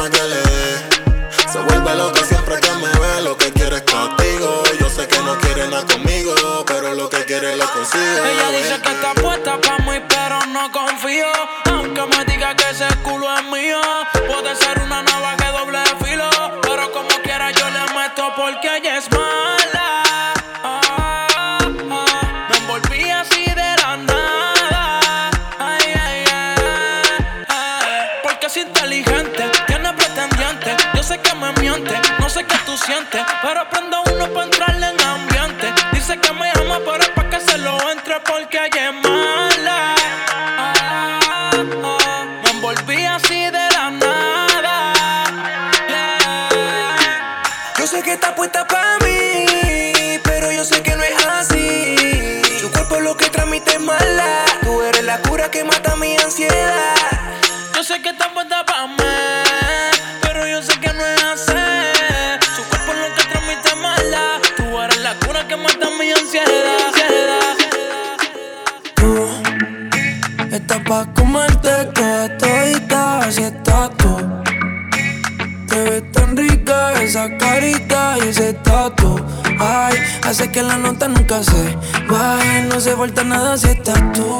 [1.97, 3.21] pa' que siempre que me ve.
[3.23, 4.63] Lo que quiere es castigo.
[4.79, 6.33] Yo sé que no quiere nada conmigo,
[6.65, 8.25] pero lo que quiere lo consigo.
[8.31, 11.31] Ella dice que está puesta para mí, pero no confío.
[11.65, 13.81] Aunque me diga que ese culo es mío.
[14.27, 15.40] Puede ser una navaja
[32.41, 33.21] sé qué tú sientes.
[33.41, 35.73] Pero prendo uno para entrarle en ambiente.
[35.93, 39.95] Dice que me ama, pero es pa' que se lo entre porque ella es mala.
[40.57, 42.25] Ah, ah.
[42.43, 44.93] Me envolví así de la nada.
[45.87, 47.43] Yeah.
[47.77, 52.41] Yo sé que está puesta para mí, pero yo sé que no es así.
[52.59, 54.45] Su cuerpo es lo que transmite mala.
[54.63, 56.95] Tú eres la cura que mata mi ansiedad.
[57.75, 59.00] Yo sé que está puesta para mí,
[80.31, 81.77] hace que la nota nunca se
[82.09, 84.39] baje, no se falta nada si estás tú.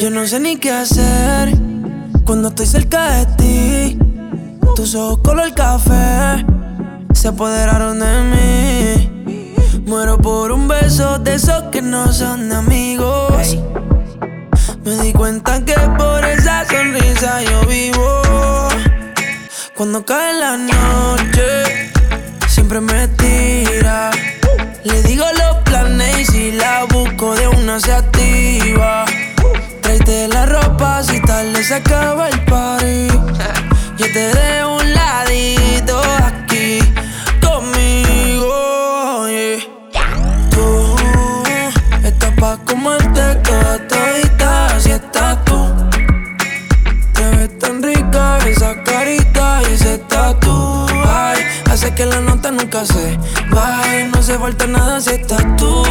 [0.00, 1.54] Yo no sé ni qué hacer
[2.24, 3.98] cuando estoy cerca de ti.
[4.74, 6.44] Tus ojos color café
[7.12, 9.84] se apoderaron de mí.
[9.86, 13.58] Muero por un beso de esos que no son de amigos.
[14.84, 18.22] Me di cuenta que por esa sonrisa yo vivo.
[19.76, 21.91] Cuando cae la noche,
[22.52, 24.10] siempre me tira.
[24.84, 29.06] Le digo los planes y si la busco de una se activa.
[29.80, 33.08] Tráete la ropa si tarde se acaba el party.
[33.96, 34.71] Yo te dejo
[51.90, 53.18] Que la nota nunca se
[53.50, 54.08] baje.
[54.14, 55.82] No se falta nada si estás tú.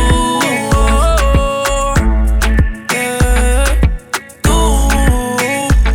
[2.90, 3.66] Yeah.
[4.42, 4.88] Tú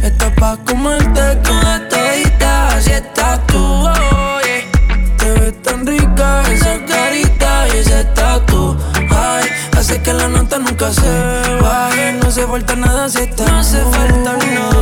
[0.02, 3.58] estás pa' comerte toda todita si estás tú.
[3.58, 5.16] Oh, yeah.
[5.16, 8.76] Te ves tan rica esa carita y ese tatu.
[9.10, 11.10] Ay, hace que la nota nunca se
[11.60, 12.12] baje.
[12.22, 14.75] No se falta nada si estás No se falta nada,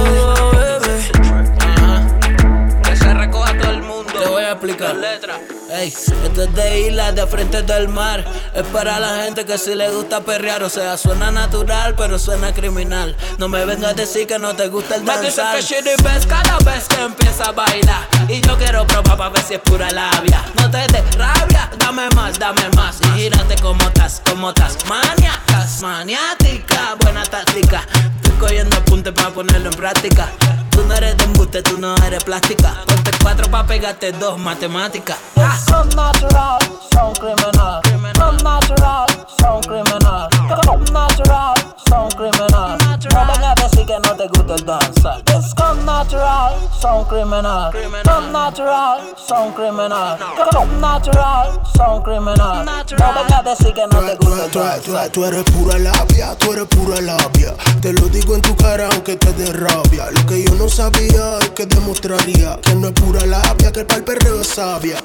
[5.85, 8.25] Ey, esto es de isla, de frente del mar.
[8.55, 10.63] Es para la gente que si le gusta perrear.
[10.63, 13.15] O sea, suena natural, pero suena criminal.
[13.37, 15.57] No me vengas a decir que no te gusta el Me danzar.
[15.57, 18.09] que shitty ves cada vez que empieza a bailar.
[18.29, 20.43] Y yo quiero probar para ver si es pura labia.
[20.55, 22.97] No te des rabia, dame más, dame más.
[23.03, 24.79] Y gírate como estás, como estás.
[24.89, 27.87] Maniacas, maniática, buena táctica.
[28.23, 30.31] Estoy cogiendo apuntes para ponerlo en práctica.
[30.75, 32.75] Tú no eres de embuste, tú no eres plástica.
[32.87, 35.17] Ponte cuatro pa' pegarte dos matemáticas.
[35.37, 35.57] Ah.
[35.69, 36.59] Son natural,
[36.93, 37.81] son criminal.
[38.17, 39.07] Son natural,
[39.41, 40.29] son criminal.
[40.65, 41.55] Son natural,
[41.89, 42.79] son criminal.
[43.13, 45.17] No vengas a decir que no te gusta el danza.
[45.37, 47.73] Es con natural, son criminal.
[48.05, 50.19] Son natural, son criminal.
[50.53, 52.65] Son natural, son criminal.
[52.65, 55.13] No vengas a decir que no te gusta el danza.
[55.13, 57.55] Tú eres pura labia, tú eres pura labia.
[57.81, 60.11] Te lo digo en tu cara aunque te dé rabia.
[60.11, 64.05] Lo que yo no sabía es que demostraría que no es pura labia, que el
[64.05, 64.97] perreo es sabia.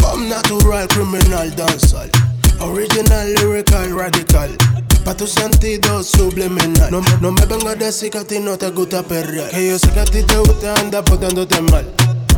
[0.00, 2.10] Come natural, criminal, danzal.
[2.60, 4.56] Original, lyrical, radical.
[5.04, 6.90] Pa' tu sentido subliminal.
[6.90, 9.50] No, no me vengas a decir que a ti no te gusta perrear.
[9.50, 11.86] Que yo sé que a ti te gusta andar portándote mal.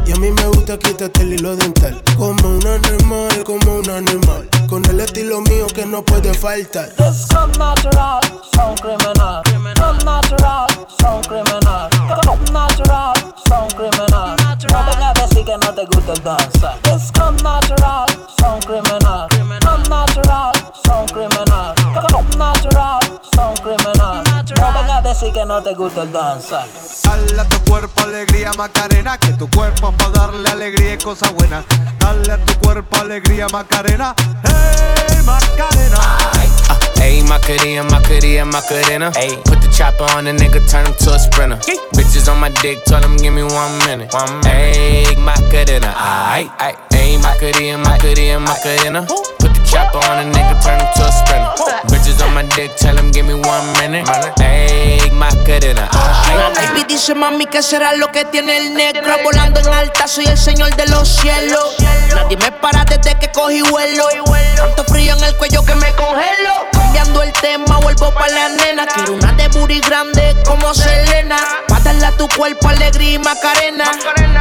[0.07, 2.03] Y a mí me gusta quitarte el hilo dental.
[2.17, 4.49] Como un animal, como un animal.
[4.69, 6.89] Con el estilo mío que no puede faltar.
[6.99, 8.21] Es come natural,
[8.55, 9.43] son criminal.
[9.77, 10.67] Come natural,
[11.01, 11.89] son criminal.
[12.25, 13.15] Come natural,
[13.49, 14.37] son criminal.
[14.71, 16.75] No vengas a decir que no te gusta el danza.
[16.85, 18.07] Es come natural,
[18.39, 19.29] son criminal.
[19.31, 20.53] Come natural,
[20.85, 21.75] son criminal.
[22.13, 24.23] Come natural, son criminal.
[24.57, 26.65] No vengas a decir que no te gusta el danza.
[27.05, 31.65] Dale a tu cuerpo alegría Macarena, que tu cuerpo para darle alegría y cosas buenas.
[31.99, 34.15] Dale a tu cuerpo alegría Macarena,
[34.45, 36.01] hey Macarena.
[37.01, 39.11] Ayy, Macarena, Macarena, Macarena.
[39.13, 41.57] Ayy, put the chopper on the nigga, turn him to a sprinter.
[41.95, 44.13] Bitches on my dick, tell him give me one minute.
[44.13, 44.77] One minute.
[44.77, 45.95] Ayy, Macarena.
[45.97, 49.07] Ayy, Macarena, Macarena, Macarena.
[56.55, 60.39] Baby dice mami que será lo que tiene el negro Volando en alta soy el
[60.39, 61.77] señor de los cielos.
[62.15, 64.07] Nadie me para desde que cogí vuelo.
[64.57, 66.67] Tanto frío en el cuello que me congelo.
[66.73, 68.87] Cambiando el tema vuelvo pa' la nena.
[68.87, 71.39] Quiero una de booty grande como Selena.
[71.69, 73.85] Pa' darle a tu cuerpo alegría y macarena.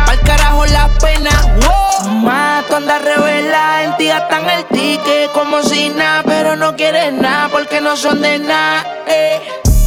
[0.06, 1.30] Pa'l carajo la pena.
[1.62, 1.90] Wow.
[2.08, 7.13] Ma, tú andas revela En ti gastan el ticket como si nada Pero no quieres
[7.13, 9.39] nada porque no son de nada eh.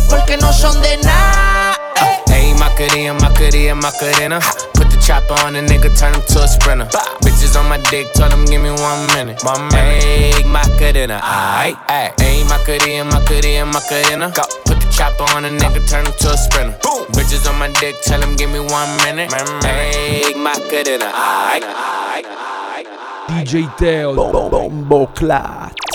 [0.09, 1.79] Porque no son de nada
[2.33, 4.41] Ayy, Macarena, Macarena, Macarena.
[4.75, 6.87] Put the chopper on the nigga, turn him to a sprinter.
[7.23, 9.39] Bitches on my dick, tell him give me one minute.
[9.45, 10.03] One minute.
[10.03, 11.77] Ayy, Macarena, aight.
[11.87, 14.33] Ayy, Macarena, Macarena, Macarena.
[14.35, 14.43] Go.
[14.65, 16.77] Put the chopper on the nigga, turn him to a sprinter.
[17.13, 19.31] Bitches on my dick, tell him give me one minute.
[19.31, 22.62] Ayy, Macarena, aight.
[23.33, 24.13] DJ Teo.
[24.15, 25.92] Bombo Clat